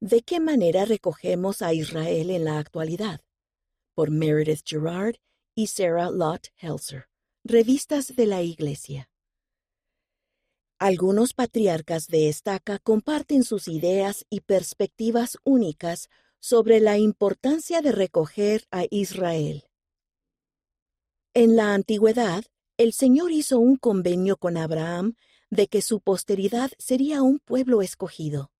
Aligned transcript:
¿De 0.00 0.20
qué 0.20 0.40
manera 0.40 0.84
recogemos 0.84 1.62
a 1.62 1.72
Israel 1.72 2.28
en 2.28 2.44
la 2.44 2.58
actualidad? 2.58 3.22
Por 3.94 4.10
Meredith 4.10 4.60
Gerard 4.62 5.16
y 5.54 5.68
Sarah 5.68 6.10
Lott 6.10 6.48
Helser. 6.58 7.08
Revistas 7.44 8.14
de 8.14 8.26
la 8.26 8.42
Iglesia. 8.42 9.08
Algunos 10.78 11.32
patriarcas 11.32 12.08
de 12.08 12.28
estaca 12.28 12.78
comparten 12.78 13.42
sus 13.42 13.68
ideas 13.68 14.26
y 14.28 14.40
perspectivas 14.40 15.38
únicas 15.44 16.10
sobre 16.40 16.80
la 16.80 16.98
importancia 16.98 17.80
de 17.80 17.92
recoger 17.92 18.66
a 18.70 18.84
Israel. 18.90 19.64
En 21.32 21.56
la 21.56 21.72
antigüedad, 21.72 22.44
el 22.76 22.92
Señor 22.92 23.32
hizo 23.32 23.58
un 23.58 23.76
convenio 23.76 24.36
con 24.36 24.58
Abraham 24.58 25.14
de 25.48 25.68
que 25.68 25.80
su 25.80 26.00
posteridad 26.00 26.70
sería 26.76 27.22
un 27.22 27.38
pueblo 27.38 27.80
escogido. 27.80 28.50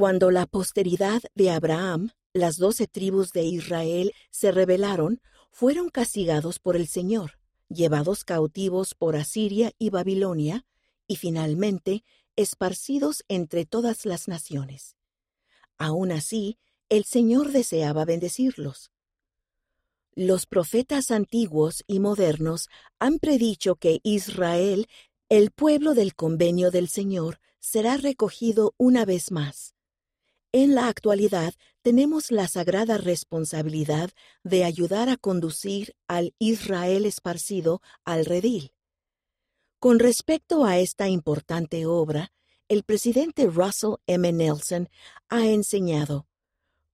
Cuando 0.00 0.30
la 0.30 0.46
posteridad 0.46 1.20
de 1.34 1.50
Abraham, 1.50 2.12
las 2.32 2.56
doce 2.56 2.86
tribus 2.86 3.32
de 3.32 3.44
Israel, 3.44 4.14
se 4.30 4.50
rebelaron, 4.50 5.20
fueron 5.50 5.90
castigados 5.90 6.58
por 6.58 6.74
el 6.74 6.88
Señor, 6.88 7.32
llevados 7.68 8.24
cautivos 8.24 8.94
por 8.94 9.14
Asiria 9.14 9.72
y 9.78 9.90
Babilonia, 9.90 10.64
y 11.06 11.16
finalmente 11.16 12.02
esparcidos 12.34 13.24
entre 13.28 13.66
todas 13.66 14.06
las 14.06 14.26
naciones. 14.26 14.96
Aún 15.76 16.12
así, 16.12 16.56
el 16.88 17.04
Señor 17.04 17.52
deseaba 17.52 18.06
bendecirlos. 18.06 18.92
Los 20.14 20.46
profetas 20.46 21.10
antiguos 21.10 21.84
y 21.86 22.00
modernos 22.00 22.70
han 23.00 23.18
predicho 23.18 23.76
que 23.76 24.00
Israel, 24.02 24.86
el 25.28 25.50
pueblo 25.50 25.92
del 25.92 26.14
convenio 26.14 26.70
del 26.70 26.88
Señor, 26.88 27.38
será 27.58 27.98
recogido 27.98 28.72
una 28.78 29.04
vez 29.04 29.30
más. 29.30 29.74
En 30.52 30.74
la 30.74 30.88
actualidad 30.88 31.54
tenemos 31.80 32.32
la 32.32 32.48
sagrada 32.48 32.98
responsabilidad 32.98 34.10
de 34.42 34.64
ayudar 34.64 35.08
a 35.08 35.16
conducir 35.16 35.94
al 36.08 36.34
Israel 36.40 37.06
esparcido 37.06 37.80
al 38.04 38.24
redil. 38.24 38.72
Con 39.78 40.00
respecto 40.00 40.64
a 40.64 40.78
esta 40.78 41.08
importante 41.08 41.86
obra, 41.86 42.32
el 42.68 42.82
presidente 42.82 43.46
Russell 43.46 43.94
M. 44.08 44.32
Nelson 44.32 44.88
ha 45.28 45.46
enseñado, 45.46 46.26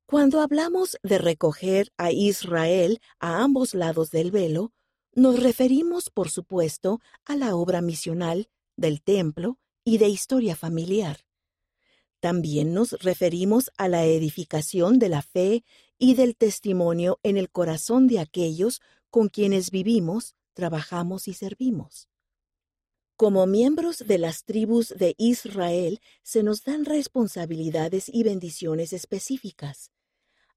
cuando 0.04 0.40
hablamos 0.40 0.98
de 1.02 1.18
recoger 1.18 1.92
a 1.96 2.12
Israel 2.12 3.00
a 3.18 3.42
ambos 3.42 3.74
lados 3.74 4.10
del 4.10 4.30
velo, 4.30 4.72
nos 5.14 5.42
referimos, 5.42 6.10
por 6.10 6.28
supuesto, 6.30 7.00
a 7.24 7.36
la 7.36 7.56
obra 7.56 7.80
misional, 7.80 8.50
del 8.76 9.02
templo 9.02 9.58
y 9.82 9.96
de 9.96 10.08
historia 10.08 10.54
familiar. 10.54 11.25
También 12.20 12.72
nos 12.74 12.92
referimos 13.02 13.70
a 13.76 13.88
la 13.88 14.04
edificación 14.04 14.98
de 14.98 15.08
la 15.08 15.22
fe 15.22 15.64
y 15.98 16.14
del 16.14 16.36
testimonio 16.36 17.18
en 17.22 17.36
el 17.36 17.50
corazón 17.50 18.06
de 18.06 18.18
aquellos 18.18 18.80
con 19.10 19.28
quienes 19.28 19.70
vivimos, 19.70 20.34
trabajamos 20.54 21.28
y 21.28 21.34
servimos. 21.34 22.08
Como 23.16 23.46
miembros 23.46 24.04
de 24.06 24.18
las 24.18 24.44
tribus 24.44 24.90
de 24.90 25.14
Israel 25.16 26.00
se 26.22 26.42
nos 26.42 26.64
dan 26.64 26.84
responsabilidades 26.84 28.10
y 28.12 28.22
bendiciones 28.24 28.92
específicas. 28.92 29.90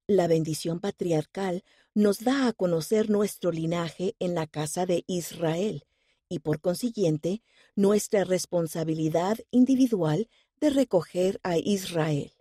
La 0.07 0.27
bendición 0.27 0.79
patriarcal 0.79 1.63
nos 1.93 2.23
da 2.23 2.47
a 2.47 2.53
conocer 2.53 3.09
nuestro 3.09 3.51
linaje 3.51 4.15
en 4.19 4.35
la 4.35 4.47
casa 4.47 4.85
de 4.85 5.03
Israel 5.07 5.85
y 6.27 6.39
por 6.39 6.59
consiguiente 6.59 7.43
nuestra 7.75 8.23
responsabilidad 8.23 9.37
individual 9.51 10.29
de 10.59 10.69
recoger 10.69 11.39
a 11.43 11.57
Israel. 11.57 12.31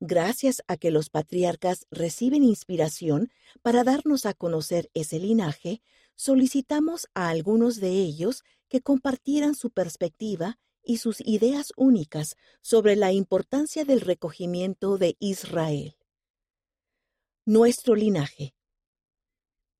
Gracias 0.00 0.62
a 0.66 0.76
que 0.76 0.90
los 0.90 1.08
patriarcas 1.08 1.86
reciben 1.90 2.44
inspiración 2.44 3.30
para 3.62 3.84
darnos 3.84 4.26
a 4.26 4.34
conocer 4.34 4.90
ese 4.92 5.18
linaje, 5.18 5.82
solicitamos 6.14 7.08
a 7.14 7.28
algunos 7.28 7.80
de 7.80 7.90
ellos 7.90 8.42
que 8.68 8.80
compartieran 8.80 9.54
su 9.54 9.70
perspectiva 9.70 10.58
y 10.82 10.98
sus 10.98 11.20
ideas 11.20 11.72
únicas 11.76 12.36
sobre 12.60 12.96
la 12.96 13.12
importancia 13.12 13.84
del 13.84 14.00
recogimiento 14.00 14.98
de 14.98 15.16
Israel. 15.18 15.96
Nuestro 17.46 17.94
linaje. 17.94 18.54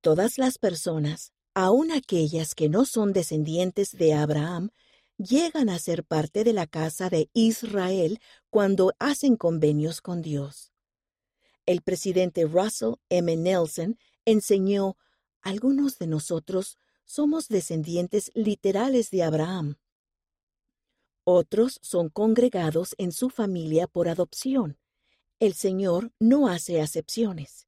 Todas 0.00 0.38
las 0.38 0.58
personas, 0.58 1.32
aun 1.54 1.92
aquellas 1.92 2.54
que 2.54 2.68
no 2.68 2.84
son 2.84 3.12
descendientes 3.12 3.92
de 3.92 4.14
Abraham, 4.14 4.70
llegan 5.18 5.68
a 5.68 5.78
ser 5.78 6.04
parte 6.04 6.44
de 6.44 6.52
la 6.52 6.66
casa 6.66 7.10
de 7.10 7.30
Israel 7.32 8.20
cuando 8.50 8.94
hacen 8.98 9.36
convenios 9.36 10.00
con 10.00 10.22
Dios. 10.22 10.72
El 11.66 11.82
presidente 11.82 12.44
Russell 12.44 12.94
M. 13.08 13.36
Nelson 13.36 13.98
enseñó, 14.24 14.96
algunos 15.40 15.98
de 15.98 16.06
nosotros 16.06 16.78
somos 17.04 17.48
descendientes 17.48 18.30
literales 18.34 19.10
de 19.10 19.22
Abraham. 19.22 19.76
Otros 21.24 21.78
son 21.82 22.10
congregados 22.10 22.94
en 22.98 23.12
su 23.12 23.30
familia 23.30 23.86
por 23.86 24.08
adopción. 24.08 24.78
El 25.40 25.54
Señor 25.54 26.12
no 26.18 26.48
hace 26.48 26.80
acepciones. 26.80 27.66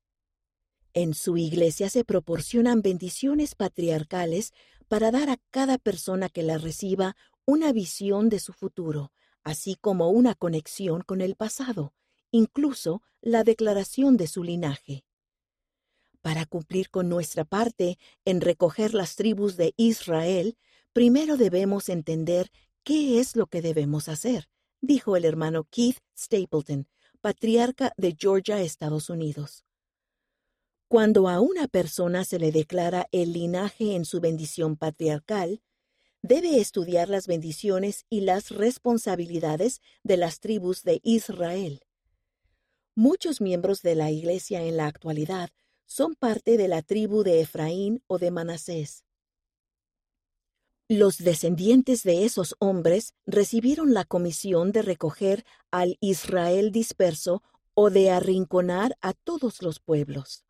En 0.93 1.15
su 1.15 1.37
iglesia 1.37 1.91
se 1.91 2.05
proporcionan 2.05 2.81
bendiciones 2.81 3.55
patriarcales 3.55 4.53
para 4.89 5.11
dar 5.11 5.31
a 5.31 5.39
cada 5.51 5.79
persona 5.79 6.29
que 6.29 6.43
la 6.43 6.59
reciba 6.59 7.17
una 7.47 7.73
visión 7.73 8.29
de 8.29 8.41
su 8.41 8.53
futuro, 8.53 9.13
así 9.45 9.77
como 9.81 10.11
una 10.11 10.35
conexión 10.35 11.03
con 11.03 11.21
el 11.21 11.37
pasado, 11.37 11.95
incluso 12.33 13.03
la 13.23 13.45
declaración 13.45 14.17
de 14.17 14.27
su 14.27 14.43
linaje. 14.43 15.05
Para 16.21 16.45
cumplir 16.45 16.91
con 16.91 17.09
nuestra 17.09 17.45
parte 17.45 17.99
en 18.25 18.41
recoger 18.41 18.95
las 18.95 19.15
tribus 19.15 19.57
de 19.57 19.75
Israel, 19.77 20.59
primero 20.93 21.37
debemos 21.37 21.89
entender 21.89 22.51
qué 22.83 23.21
es 23.21 23.37
lo 23.37 23.47
que 23.47 23.63
debemos 23.63 24.09
hacer, 24.09 24.49
dijo 24.81 25.17
el 25.17 25.25
hermano 25.25 25.65
Keith 25.71 25.99
Stapleton, 26.19 26.89
patriarca 27.21 27.93
de 27.97 28.17
Georgia, 28.19 28.61
Estados 28.61 29.09
Unidos. 29.09 29.65
Cuando 30.89 31.29
a 31.29 31.41
una 31.41 31.69
persona 31.69 32.25
se 32.25 32.41
le 32.41 32.51
declara 32.51 33.09
el 33.13 33.33
linaje 33.33 33.95
en 33.95 34.05
su 34.05 34.21
bendición 34.21 34.77
patriarcal, 34.77 35.63
debe 36.27 36.59
estudiar 36.59 37.09
las 37.09 37.27
bendiciones 37.29 38.05
y 38.11 38.23
las 38.23 38.51
responsabilidades 38.51 39.81
de 40.03 40.17
las 40.17 40.41
tribus 40.41 40.83
de 40.83 41.01
Israel. 41.05 41.83
Muchos 42.97 43.41
miembros 43.41 43.83
de 43.83 43.95
la 43.95 44.11
Iglesia 44.11 44.63
en 44.65 44.77
la 44.77 44.87
actualidad 44.87 45.51
son 45.85 46.17
parte 46.17 46.57
de 46.57 46.67
la 46.67 46.83
tribu 46.83 47.23
de 47.23 47.41
Efraín 47.41 48.03
o 48.09 48.19
de 48.19 48.33
Manasés. 48.33 49.05
Los 50.89 51.19
descendientes 51.19 52.03
de 52.03 52.25
esos 52.25 52.57
hombres 52.59 53.15
recibieron 53.27 53.95
la 53.95 54.05
comisión 54.05 54.73
de 54.73 54.83
recoger 54.83 55.45
al 55.71 55.97
Israel 56.01 56.73
disperso 56.73 57.43
o 57.75 57.91
de 57.91 58.11
arrinconar 58.11 58.97
a 59.01 59.13
todos 59.13 59.63
los 59.63 59.79
pueblos. 59.79 60.45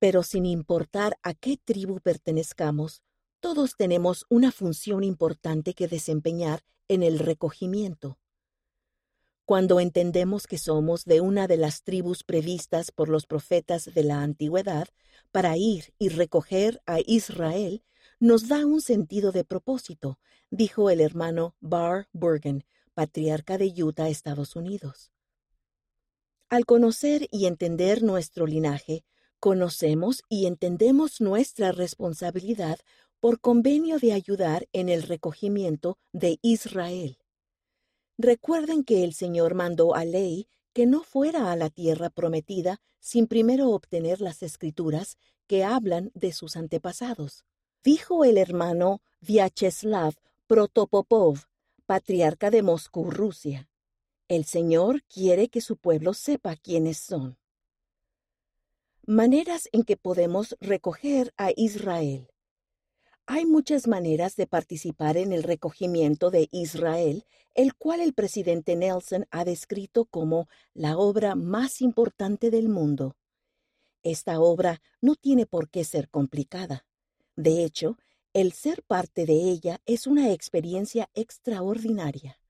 Pero 0.00 0.22
sin 0.22 0.46
importar 0.46 1.18
a 1.22 1.34
qué 1.34 1.56
tribu 1.56 2.00
pertenezcamos, 2.00 3.02
todos 3.40 3.76
tenemos 3.76 4.26
una 4.28 4.52
función 4.52 5.04
importante 5.04 5.74
que 5.74 5.88
desempeñar 5.88 6.64
en 6.88 7.02
el 7.02 7.18
recogimiento. 7.18 8.18
Cuando 9.44 9.80
entendemos 9.80 10.46
que 10.46 10.58
somos 10.58 11.04
de 11.04 11.20
una 11.20 11.46
de 11.46 11.56
las 11.56 11.82
tribus 11.82 12.22
previstas 12.22 12.90
por 12.90 13.08
los 13.08 13.26
profetas 13.26 13.86
de 13.94 14.02
la 14.02 14.22
antigüedad 14.22 14.88
para 15.32 15.56
ir 15.56 15.94
y 15.98 16.10
recoger 16.10 16.82
a 16.84 16.98
Israel, 17.06 17.82
nos 18.20 18.48
da 18.48 18.66
un 18.66 18.82
sentido 18.82 19.32
de 19.32 19.44
propósito, 19.44 20.18
dijo 20.50 20.90
el 20.90 21.00
hermano 21.00 21.54
Bar 21.60 22.08
Bergen, 22.12 22.64
patriarca 22.92 23.56
de 23.56 23.72
Utah, 23.82 24.08
Estados 24.08 24.56
Unidos. 24.56 25.12
Al 26.48 26.66
conocer 26.66 27.28
y 27.30 27.46
entender 27.46 28.02
nuestro 28.02 28.46
linaje, 28.46 29.04
conocemos 29.38 30.22
y 30.28 30.46
entendemos 30.46 31.20
nuestra 31.20 31.72
responsabilidad 31.72 32.78
por 33.20 33.40
convenio 33.40 33.98
de 33.98 34.12
ayudar 34.12 34.68
en 34.72 34.88
el 34.88 35.02
recogimiento 35.02 35.98
de 36.12 36.38
Israel. 36.42 37.18
Recuerden 38.16 38.84
que 38.84 39.04
el 39.04 39.14
Señor 39.14 39.54
mandó 39.54 39.94
a 39.94 40.04
Ley 40.04 40.48
que 40.72 40.86
no 40.86 41.02
fuera 41.02 41.50
a 41.50 41.56
la 41.56 41.70
tierra 41.70 42.10
prometida 42.10 42.80
sin 43.00 43.26
primero 43.26 43.70
obtener 43.70 44.20
las 44.20 44.42
escrituras 44.42 45.16
que 45.46 45.64
hablan 45.64 46.10
de 46.14 46.32
sus 46.32 46.56
antepasados. 46.56 47.44
Dijo 47.82 48.24
el 48.24 48.38
hermano 48.38 49.00
Vyacheslav 49.20 50.14
Protopopov, 50.46 51.40
patriarca 51.86 52.50
de 52.50 52.62
Moscú, 52.62 53.10
Rusia. 53.10 53.68
El 54.28 54.44
Señor 54.44 55.02
quiere 55.04 55.48
que 55.48 55.60
su 55.60 55.76
pueblo 55.76 56.14
sepa 56.14 56.56
quiénes 56.56 56.98
son. 56.98 57.38
Maneras 59.06 59.68
en 59.72 59.84
que 59.84 59.96
podemos 59.96 60.56
recoger 60.60 61.32
a 61.36 61.50
Israel. 61.56 62.28
Hay 63.30 63.44
muchas 63.44 63.86
maneras 63.86 64.36
de 64.36 64.46
participar 64.46 65.18
en 65.18 65.34
el 65.34 65.42
recogimiento 65.42 66.30
de 66.30 66.48
Israel, 66.50 67.26
el 67.54 67.74
cual 67.74 68.00
el 68.00 68.14
presidente 68.14 68.74
Nelson 68.74 69.26
ha 69.30 69.44
descrito 69.44 70.06
como 70.06 70.48
la 70.72 70.96
obra 70.96 71.34
más 71.34 71.82
importante 71.82 72.50
del 72.50 72.70
mundo. 72.70 73.16
Esta 74.02 74.40
obra 74.40 74.80
no 75.02 75.14
tiene 75.14 75.44
por 75.44 75.68
qué 75.68 75.84
ser 75.84 76.08
complicada. 76.08 76.86
De 77.36 77.64
hecho, 77.64 77.98
el 78.32 78.52
ser 78.52 78.82
parte 78.82 79.26
de 79.26 79.34
ella 79.34 79.82
es 79.84 80.06
una 80.06 80.32
experiencia 80.32 81.10
extraordinaria. 81.12 82.40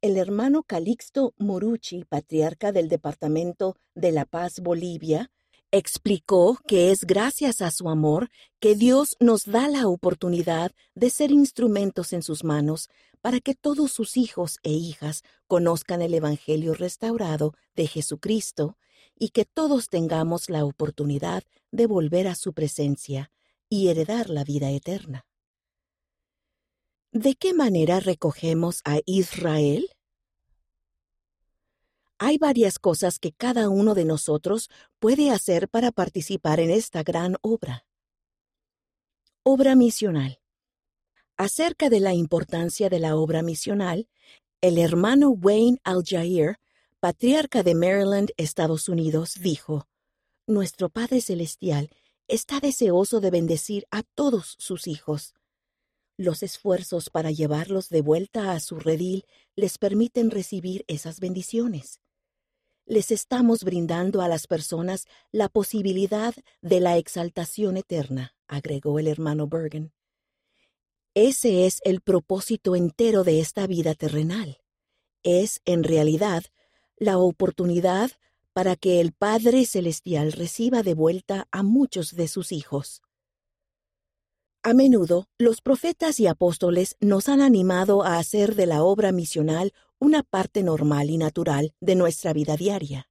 El 0.00 0.16
hermano 0.16 0.64
Calixto 0.64 1.32
Morucci, 1.38 2.04
patriarca 2.04 2.72
del 2.72 2.88
Departamento 2.88 3.76
de 3.94 4.10
La 4.10 4.24
Paz, 4.24 4.58
Bolivia, 4.58 5.30
explicó 5.76 6.58
que 6.66 6.90
es 6.90 7.04
gracias 7.04 7.62
a 7.62 7.70
su 7.70 7.88
amor 7.88 8.30
que 8.60 8.74
Dios 8.74 9.16
nos 9.20 9.44
da 9.44 9.68
la 9.68 9.88
oportunidad 9.88 10.72
de 10.94 11.10
ser 11.10 11.30
instrumentos 11.30 12.12
en 12.12 12.22
sus 12.22 12.44
manos 12.44 12.88
para 13.20 13.40
que 13.40 13.54
todos 13.54 13.90
sus 13.90 14.16
hijos 14.16 14.58
e 14.62 14.70
hijas 14.70 15.22
conozcan 15.48 16.02
el 16.02 16.14
Evangelio 16.14 16.74
restaurado 16.74 17.54
de 17.74 17.86
Jesucristo 17.86 18.76
y 19.18 19.30
que 19.30 19.44
todos 19.44 19.88
tengamos 19.88 20.50
la 20.50 20.64
oportunidad 20.64 21.42
de 21.70 21.86
volver 21.86 22.28
a 22.28 22.34
su 22.34 22.52
presencia 22.52 23.30
y 23.68 23.88
heredar 23.88 24.30
la 24.30 24.44
vida 24.44 24.70
eterna. 24.70 25.26
¿De 27.12 27.34
qué 27.34 27.54
manera 27.54 27.98
recogemos 28.00 28.82
a 28.84 29.00
Israel? 29.06 29.88
Hay 32.18 32.38
varias 32.38 32.78
cosas 32.78 33.18
que 33.18 33.32
cada 33.32 33.68
uno 33.68 33.94
de 33.94 34.06
nosotros 34.06 34.70
puede 34.98 35.30
hacer 35.30 35.68
para 35.68 35.92
participar 35.92 36.60
en 36.60 36.70
esta 36.70 37.02
gran 37.02 37.36
obra. 37.42 37.86
Obra 39.42 39.76
misional. 39.76 40.40
Acerca 41.36 41.90
de 41.90 42.00
la 42.00 42.14
importancia 42.14 42.88
de 42.88 43.00
la 43.00 43.16
obra 43.16 43.42
misional, 43.42 44.08
el 44.62 44.78
hermano 44.78 45.28
Wayne 45.28 45.78
Al-Jair, 45.84 46.56
patriarca 47.00 47.62
de 47.62 47.74
Maryland, 47.74 48.30
Estados 48.38 48.88
Unidos, 48.88 49.34
dijo, 49.38 49.86
Nuestro 50.46 50.88
Padre 50.88 51.20
Celestial 51.20 51.90
está 52.28 52.60
deseoso 52.60 53.20
de 53.20 53.30
bendecir 53.30 53.86
a 53.90 54.02
todos 54.02 54.56
sus 54.58 54.86
hijos. 54.86 55.34
Los 56.16 56.42
esfuerzos 56.42 57.10
para 57.10 57.30
llevarlos 57.30 57.90
de 57.90 58.00
vuelta 58.00 58.52
a 58.52 58.60
su 58.60 58.78
redil 58.78 59.26
les 59.54 59.76
permiten 59.76 60.30
recibir 60.30 60.82
esas 60.88 61.20
bendiciones 61.20 62.00
les 62.86 63.10
estamos 63.10 63.64
brindando 63.64 64.22
a 64.22 64.28
las 64.28 64.46
personas 64.46 65.06
la 65.32 65.48
posibilidad 65.48 66.34
de 66.62 66.80
la 66.80 66.96
exaltación 66.96 67.76
eterna, 67.76 68.34
agregó 68.46 68.98
el 68.98 69.08
hermano 69.08 69.48
Bergen. 69.48 69.92
Ese 71.14 71.66
es 71.66 71.80
el 71.84 72.00
propósito 72.00 72.76
entero 72.76 73.24
de 73.24 73.40
esta 73.40 73.66
vida 73.66 73.94
terrenal. 73.94 74.58
Es, 75.22 75.60
en 75.64 75.82
realidad, 75.82 76.44
la 76.96 77.18
oportunidad 77.18 78.12
para 78.52 78.76
que 78.76 79.00
el 79.00 79.12
Padre 79.12 79.66
Celestial 79.66 80.32
reciba 80.32 80.82
de 80.82 80.94
vuelta 80.94 81.48
a 81.50 81.62
muchos 81.62 82.14
de 82.14 82.28
sus 82.28 82.52
hijos. 82.52 83.02
A 84.66 84.74
menudo, 84.74 85.28
los 85.38 85.60
profetas 85.60 86.18
y 86.18 86.26
apóstoles 86.26 86.96
nos 86.98 87.28
han 87.28 87.40
animado 87.40 88.02
a 88.02 88.18
hacer 88.18 88.56
de 88.56 88.66
la 88.66 88.82
obra 88.82 89.12
misional 89.12 89.72
una 90.00 90.24
parte 90.24 90.64
normal 90.64 91.08
y 91.08 91.18
natural 91.18 91.72
de 91.78 91.94
nuestra 91.94 92.32
vida 92.32 92.56
diaria. 92.56 93.08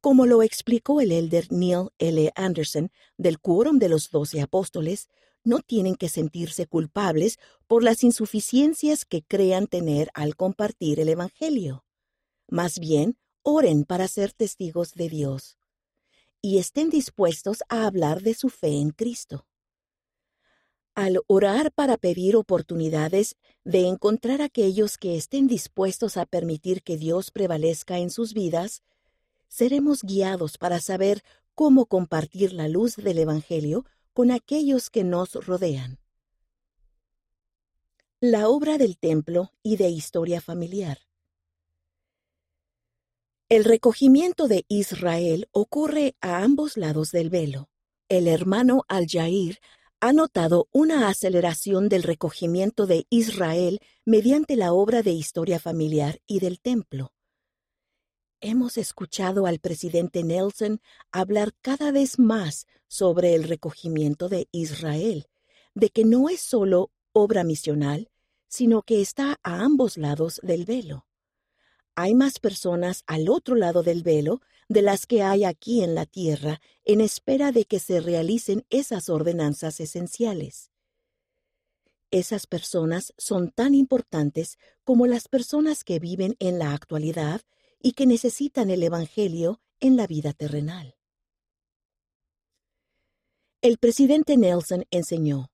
Como 0.00 0.26
lo 0.26 0.42
explicó 0.42 1.00
el 1.00 1.12
elder 1.12 1.52
Neil 1.52 1.90
L. 1.98 2.32
Anderson 2.34 2.90
del 3.16 3.38
Quórum 3.38 3.78
de 3.78 3.88
los 3.88 4.10
Doce 4.10 4.40
Apóstoles, 4.40 5.08
no 5.44 5.60
tienen 5.60 5.94
que 5.94 6.08
sentirse 6.08 6.66
culpables 6.66 7.38
por 7.68 7.84
las 7.84 8.02
insuficiencias 8.02 9.04
que 9.04 9.22
crean 9.22 9.68
tener 9.68 10.10
al 10.14 10.34
compartir 10.34 10.98
el 10.98 11.10
Evangelio. 11.10 11.84
Más 12.48 12.80
bien, 12.80 13.18
oren 13.42 13.84
para 13.84 14.08
ser 14.08 14.32
testigos 14.32 14.94
de 14.94 15.08
Dios 15.08 15.58
y 16.42 16.58
estén 16.58 16.90
dispuestos 16.90 17.62
a 17.68 17.86
hablar 17.86 18.22
de 18.22 18.34
su 18.34 18.48
fe 18.48 18.80
en 18.80 18.90
Cristo. 18.90 19.46
Al 20.94 21.20
orar 21.26 21.72
para 21.72 21.96
pedir 21.96 22.36
oportunidades 22.36 23.36
de 23.64 23.88
encontrar 23.88 24.40
aquellos 24.42 24.96
que 24.96 25.16
estén 25.16 25.48
dispuestos 25.48 26.16
a 26.16 26.24
permitir 26.24 26.82
que 26.84 26.96
Dios 26.96 27.32
prevalezca 27.32 27.98
en 27.98 28.10
sus 28.10 28.32
vidas, 28.32 28.84
seremos 29.48 30.02
guiados 30.04 30.56
para 30.56 30.80
saber 30.80 31.22
cómo 31.56 31.86
compartir 31.86 32.52
la 32.52 32.68
luz 32.68 32.94
del 32.94 33.18
Evangelio 33.18 33.84
con 34.12 34.30
aquellos 34.30 34.88
que 34.88 35.02
nos 35.02 35.34
rodean. 35.34 35.98
La 38.20 38.48
obra 38.48 38.78
del 38.78 38.96
templo 38.96 39.52
y 39.64 39.76
de 39.76 39.88
historia 39.88 40.40
familiar. 40.40 40.98
El 43.48 43.64
recogimiento 43.64 44.46
de 44.46 44.64
Israel 44.68 45.48
ocurre 45.50 46.14
a 46.20 46.42
ambos 46.42 46.76
lados 46.76 47.10
del 47.10 47.30
velo. 47.30 47.68
El 48.08 48.28
hermano 48.28 48.84
Al-Jair 48.88 49.58
ha 50.04 50.12
notado 50.12 50.68
una 50.70 51.08
aceleración 51.08 51.88
del 51.88 52.02
recogimiento 52.02 52.84
de 52.84 53.06
Israel 53.08 53.80
mediante 54.04 54.54
la 54.54 54.74
obra 54.74 55.02
de 55.02 55.12
historia 55.12 55.58
familiar 55.58 56.20
y 56.26 56.40
del 56.40 56.60
templo. 56.60 57.14
Hemos 58.42 58.76
escuchado 58.76 59.46
al 59.46 59.60
presidente 59.60 60.22
Nelson 60.22 60.82
hablar 61.10 61.54
cada 61.62 61.90
vez 61.90 62.18
más 62.18 62.66
sobre 62.86 63.34
el 63.34 63.44
recogimiento 63.44 64.28
de 64.28 64.46
Israel, 64.52 65.24
de 65.74 65.88
que 65.88 66.04
no 66.04 66.28
es 66.28 66.42
solo 66.42 66.90
obra 67.14 67.42
misional, 67.42 68.10
sino 68.46 68.82
que 68.82 69.00
está 69.00 69.38
a 69.42 69.62
ambos 69.62 69.96
lados 69.96 70.38
del 70.42 70.66
velo. 70.66 71.06
Hay 71.94 72.14
más 72.14 72.40
personas 72.40 73.04
al 73.06 73.30
otro 73.30 73.54
lado 73.54 73.82
del 73.82 74.02
velo 74.02 74.42
de 74.68 74.82
las 74.82 75.06
que 75.06 75.22
hay 75.22 75.44
aquí 75.44 75.82
en 75.82 75.94
la 75.94 76.06
tierra 76.06 76.60
en 76.84 77.00
espera 77.00 77.52
de 77.52 77.64
que 77.64 77.78
se 77.78 78.00
realicen 78.00 78.64
esas 78.70 79.08
ordenanzas 79.08 79.80
esenciales. 79.80 80.70
Esas 82.10 82.46
personas 82.46 83.12
son 83.18 83.50
tan 83.50 83.74
importantes 83.74 84.58
como 84.84 85.06
las 85.06 85.28
personas 85.28 85.82
que 85.82 85.98
viven 85.98 86.36
en 86.38 86.58
la 86.58 86.72
actualidad 86.72 87.40
y 87.80 87.92
que 87.92 88.06
necesitan 88.06 88.70
el 88.70 88.82
Evangelio 88.82 89.60
en 89.80 89.96
la 89.96 90.06
vida 90.06 90.32
terrenal. 90.32 90.96
El 93.60 93.78
presidente 93.78 94.36
Nelson 94.36 94.84
enseñó, 94.90 95.50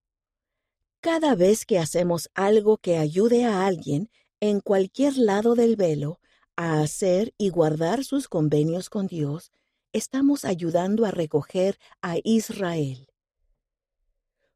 Cada 1.01 1.35
vez 1.35 1.65
que 1.65 1.79
hacemos 1.79 2.29
algo 2.35 2.77
que 2.77 2.99
ayude 2.99 3.45
a 3.45 3.65
alguien 3.67 4.11
en 4.41 4.61
cualquier 4.61 5.17
lado 5.17 5.55
del 5.55 5.77
velo, 5.77 6.21
a 6.57 6.81
hacer 6.81 7.35
y 7.39 7.51
guardar 7.51 8.05
sus 8.05 8.29
convenios 8.29 8.91
con 8.91 9.07
Dios, 9.07 9.53
estamos 9.93 10.45
ayudando 10.45 11.05
a 11.05 11.11
recoger 11.11 11.79
a 12.03 12.17
Israel. 12.23 13.09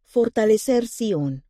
Fortalecer 0.03 0.87
Sión. 0.87 1.45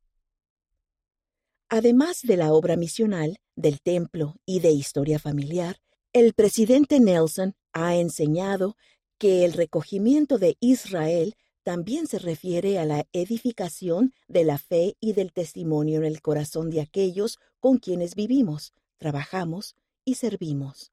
Además 1.69 2.23
de 2.23 2.37
la 2.37 2.53
obra 2.53 2.77
misional, 2.77 3.39
del 3.57 3.81
templo 3.81 4.37
y 4.47 4.61
de 4.61 4.71
historia 4.71 5.19
familiar, 5.19 5.81
el 6.13 6.35
presidente 6.35 7.01
Nelson 7.01 7.55
ha 7.73 7.97
enseñado 7.97 8.77
que 9.19 9.45
el 9.45 9.53
recogimiento 9.53 10.39
de 10.39 10.57
Israel 10.61 11.35
también 11.63 12.07
se 12.07 12.19
refiere 12.19 12.79
a 12.79 12.85
la 12.85 13.07
edificación 13.13 14.13
de 14.29 14.45
la 14.45 14.59
fe 14.59 14.97
y 15.01 15.15
del 15.15 15.33
testimonio 15.33 15.99
en 15.99 16.05
el 16.05 16.21
corazón 16.21 16.71
de 16.71 16.83
aquellos 16.83 17.39
con 17.59 17.79
quienes 17.79 18.15
vivimos, 18.15 18.75
trabajamos 18.99 19.75
y 20.05 20.15
servimos. 20.15 20.93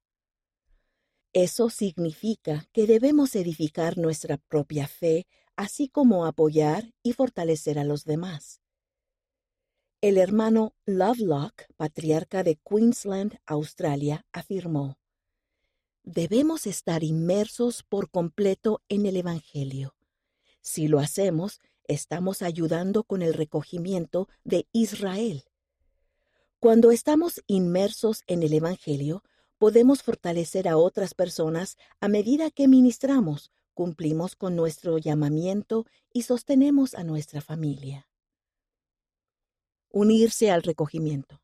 Eso 1.33 1.69
significa 1.69 2.67
que 2.73 2.87
debemos 2.87 3.35
edificar 3.35 3.97
nuestra 3.97 4.37
propia 4.37 4.87
fe, 4.87 5.27
así 5.55 5.87
como 5.87 6.25
apoyar 6.25 6.93
y 7.03 7.13
fortalecer 7.13 7.79
a 7.79 7.83
los 7.83 8.03
demás. 8.03 8.61
El 10.01 10.17
hermano 10.17 10.73
Lovelock, 10.85 11.63
patriarca 11.77 12.43
de 12.43 12.57
Queensland, 12.57 13.37
Australia, 13.45 14.25
afirmó, 14.33 14.97
Debemos 16.03 16.65
estar 16.65 17.03
inmersos 17.03 17.83
por 17.83 18.09
completo 18.09 18.81
en 18.89 19.05
el 19.05 19.17
Evangelio. 19.17 19.95
Si 20.59 20.87
lo 20.87 20.99
hacemos, 20.99 21.59
estamos 21.87 22.41
ayudando 22.41 23.03
con 23.03 23.21
el 23.21 23.35
recogimiento 23.35 24.27
de 24.43 24.67
Israel. 24.71 25.43
Cuando 26.61 26.91
estamos 26.91 27.41
inmersos 27.47 28.21
en 28.27 28.43
el 28.43 28.53
Evangelio, 28.53 29.23
podemos 29.57 30.03
fortalecer 30.03 30.67
a 30.67 30.77
otras 30.77 31.15
personas 31.15 31.75
a 31.99 32.07
medida 32.07 32.51
que 32.51 32.67
ministramos, 32.67 33.49
cumplimos 33.73 34.35
con 34.35 34.55
nuestro 34.55 34.99
llamamiento 34.99 35.87
y 36.13 36.21
sostenemos 36.21 36.93
a 36.93 37.03
nuestra 37.03 37.41
familia. 37.41 38.07
Unirse 39.89 40.51
al 40.51 40.61
recogimiento. 40.61 41.41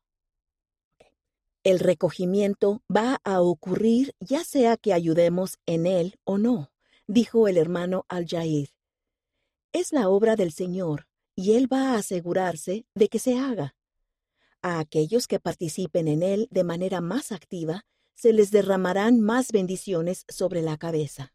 El 1.64 1.80
recogimiento 1.80 2.84
va 2.88 3.20
a 3.24 3.40
ocurrir 3.40 4.14
ya 4.20 4.44
sea 4.44 4.76
que 4.76 4.92
ayudemos 4.92 5.58
en 5.66 5.86
él 5.86 6.14
o 6.22 6.38
no, 6.38 6.70
dijo 7.08 7.48
el 7.48 7.56
hermano 7.56 8.06
Al-Jair. 8.08 8.68
Es 9.72 9.92
la 9.92 10.10
obra 10.10 10.36
del 10.36 10.52
Señor 10.52 11.08
y 11.34 11.54
Él 11.54 11.70
va 11.70 11.94
a 11.94 11.96
asegurarse 11.96 12.86
de 12.94 13.08
que 13.08 13.18
se 13.18 13.36
haga. 13.36 13.74
A 14.62 14.80
aquellos 14.80 15.26
que 15.26 15.38
participen 15.38 16.08
en 16.08 16.22
Él 16.22 16.48
de 16.50 16.64
manera 16.64 17.00
más 17.00 17.32
activa, 17.32 17.84
se 18.14 18.32
les 18.32 18.50
derramarán 18.50 19.20
más 19.20 19.52
bendiciones 19.52 20.24
sobre 20.28 20.62
la 20.62 20.76
cabeza. 20.76 21.32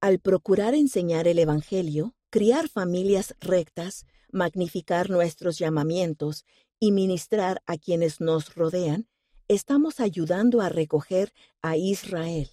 Al 0.00 0.18
procurar 0.18 0.74
enseñar 0.74 1.26
el 1.26 1.38
Evangelio, 1.38 2.14
criar 2.28 2.68
familias 2.68 3.34
rectas, 3.40 4.04
magnificar 4.30 5.08
nuestros 5.08 5.58
llamamientos 5.58 6.44
y 6.78 6.92
ministrar 6.92 7.62
a 7.64 7.78
quienes 7.78 8.20
nos 8.20 8.54
rodean, 8.54 9.08
estamos 9.48 10.00
ayudando 10.00 10.60
a 10.60 10.68
recoger 10.68 11.32
a 11.62 11.78
Israel. 11.78 12.50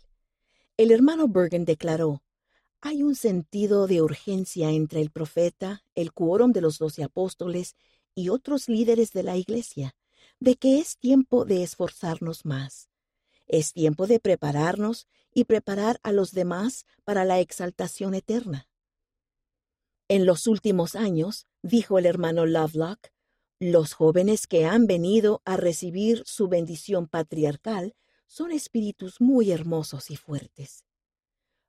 El 0.77 0.91
hermano 0.91 1.27
Bergen 1.27 1.65
declaró, 1.65 2.23
hay 2.79 3.03
un 3.03 3.15
sentido 3.15 3.85
de 3.85 4.01
urgencia 4.01 4.71
entre 4.71 5.01
el 5.01 5.11
profeta, 5.11 5.83
el 5.93 6.13
quórum 6.13 6.53
de 6.53 6.61
los 6.61 6.77
doce 6.77 7.03
apóstoles 7.03 7.75
y 8.15 8.29
otros 8.29 8.67
líderes 8.67 9.11
de 9.11 9.23
la 9.23 9.37
Iglesia, 9.37 9.95
de 10.39 10.55
que 10.55 10.79
es 10.79 10.97
tiempo 10.97 11.45
de 11.45 11.63
esforzarnos 11.63 12.45
más. 12.45 12.89
Es 13.47 13.73
tiempo 13.73 14.07
de 14.07 14.19
prepararnos 14.19 15.07
y 15.33 15.45
preparar 15.45 15.99
a 16.03 16.11
los 16.11 16.31
demás 16.31 16.85
para 17.03 17.25
la 17.25 17.39
exaltación 17.39 18.13
eterna. 18.13 18.67
En 20.07 20.25
los 20.25 20.47
últimos 20.47 20.95
años, 20.95 21.47
dijo 21.61 21.97
el 21.97 22.05
hermano 22.05 22.45
Lovelock, 22.45 23.11
los 23.59 23.93
jóvenes 23.93 24.47
que 24.47 24.65
han 24.65 24.87
venido 24.87 25.41
a 25.45 25.55
recibir 25.55 26.23
su 26.25 26.47
bendición 26.47 27.07
patriarcal 27.07 27.95
son 28.25 28.51
espíritus 28.51 29.21
muy 29.21 29.51
hermosos 29.51 30.09
y 30.09 30.15
fuertes. 30.15 30.83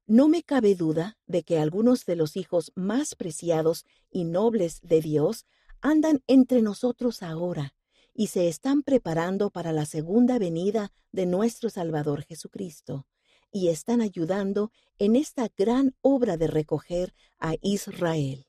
No 0.07 0.29
me 0.29 0.43
cabe 0.43 0.75
duda 0.75 1.19
de 1.27 1.43
que 1.43 1.59
algunos 1.59 2.05
de 2.07 2.17
los 2.17 2.37
hijos 2.37 2.73
más 2.75 3.15
preciados 3.15 3.85
y 4.11 4.25
nobles 4.25 4.81
de 4.83 5.01
Dios 5.01 5.47
andan 5.83 6.23
entre 6.27 6.63
nosotros 6.63 7.23
ahora 7.23 7.75
y 8.15 8.29
se 8.29 8.49
están 8.49 8.83
preparando 8.83 9.51
para 9.51 9.73
la 9.73 9.85
segunda 9.85 10.39
venida 10.39 10.93
de 11.13 11.27
nuestro 11.27 11.71
Salvador 11.71 12.23
Jesucristo, 12.23 13.07
y 13.51 13.69
están 13.69 14.01
ayudando 14.01 14.71
en 14.99 15.17
esta 15.17 15.49
gran 15.57 15.95
obra 16.01 16.37
de 16.37 16.47
recoger 16.47 17.15
a 17.39 17.55
Israel. 17.61 18.47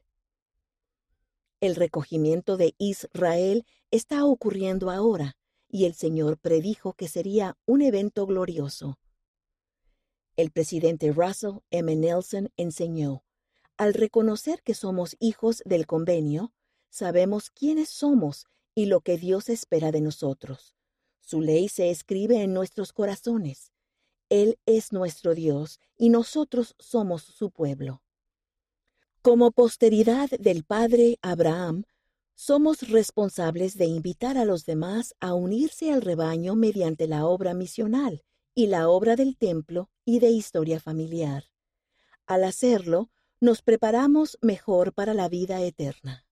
El 1.60 1.76
recogimiento 1.76 2.58
de 2.58 2.76
Israel 2.78 3.66
está 3.90 4.26
ocurriendo 4.26 4.90
ahora, 4.90 5.38
y 5.70 5.86
el 5.86 5.94
Señor 5.94 6.38
predijo 6.38 6.94
que 6.94 7.08
sería 7.08 7.58
un 7.66 7.82
evento 7.82 8.26
glorioso. 8.26 9.00
El 10.36 10.52
presidente 10.52 11.12
Russell 11.12 11.60
M. 11.72 11.96
Nelson 11.96 12.50
enseñó, 12.58 13.24
al 13.78 13.94
reconocer 13.94 14.62
que 14.62 14.74
somos 14.74 15.16
hijos 15.20 15.64
del 15.66 15.88
convenio, 15.88 16.54
sabemos 16.94 17.50
quiénes 17.50 17.90
somos 17.90 18.46
y 18.76 18.86
lo 18.86 19.02
que 19.02 19.18
Dios 19.18 19.50
espera 19.50 19.92
de 19.92 20.00
nosotros. 20.00 20.76
Su 21.22 21.42
ley 21.42 21.68
se 21.68 21.90
escribe 21.90 22.44
en 22.44 22.54
nuestros 22.54 22.94
corazones. 22.94 23.72
Él 24.30 24.60
es 24.68 24.94
nuestro 24.94 25.34
Dios 25.34 25.80
y 25.98 26.10
nosotros 26.10 26.76
somos 26.78 27.24
su 27.24 27.50
pueblo. 27.50 28.04
Como 29.24 29.50
posteridad 29.50 30.30
del 30.38 30.66
Padre 30.66 31.18
Abraham, 31.24 31.86
somos 32.36 32.88
responsables 32.88 33.76
de 33.76 33.86
invitar 33.86 34.38
a 34.38 34.46
los 34.46 34.66
demás 34.66 35.16
a 35.20 35.34
unirse 35.34 35.92
al 35.92 36.02
rebaño 36.04 36.56
mediante 36.56 37.08
la 37.08 37.26
obra 37.26 37.56
misional 37.56 38.24
y 38.54 38.68
la 38.68 38.88
obra 38.88 39.16
del 39.16 39.36
templo 39.36 39.90
y 40.06 40.20
de 40.20 40.30
historia 40.30 40.80
familiar. 40.80 41.46
Al 42.28 42.44
hacerlo, 42.44 43.10
nos 43.40 43.64
preparamos 43.64 44.38
mejor 44.42 44.94
para 44.94 45.16
la 45.16 45.28
vida 45.28 45.60
eterna. 45.62 46.28